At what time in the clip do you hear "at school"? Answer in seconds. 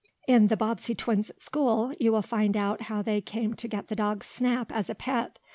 1.29-1.93